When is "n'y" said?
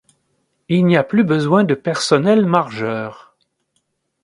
0.87-0.97